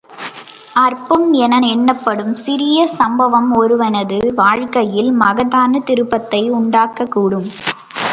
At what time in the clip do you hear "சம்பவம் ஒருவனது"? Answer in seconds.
2.87-4.17